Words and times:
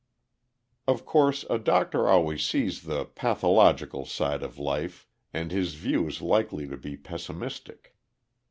Of 0.87 1.05
course 1.05 1.45
a 1.47 1.59
doctor 1.59 2.07
always 2.09 2.43
sees 2.43 2.81
the 2.85 3.05
pathological 3.05 4.03
side 4.07 4.41
of 4.41 4.57
life 4.57 5.07
and 5.31 5.51
his 5.51 5.75
view 5.75 6.07
is 6.07 6.23
likely 6.23 6.67
to 6.69 6.75
be 6.77 6.97
pessimistic. 6.97 7.95